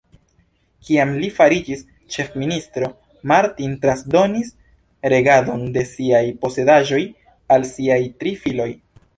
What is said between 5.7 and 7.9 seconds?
de siaj posedaĵoj al